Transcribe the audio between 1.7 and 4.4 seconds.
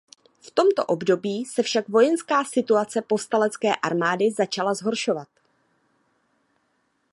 vojenská situace povstalecké armády